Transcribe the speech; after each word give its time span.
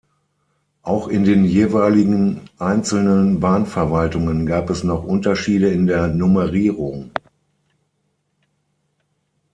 Auch 0.81 1.09
in 1.09 1.25
den 1.25 1.45
jeweiligen 1.45 2.49
einzelnen 2.57 3.39
Bahnverwaltungen 3.39 4.47
gab 4.47 4.71
es 4.71 4.83
noch 4.83 5.03
Unterschiede 5.03 5.69
in 5.69 5.85
der 5.85 6.07
Nummerierung. 6.07 7.11